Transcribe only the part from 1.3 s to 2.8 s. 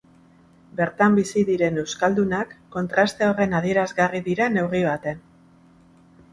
diren euskaldunak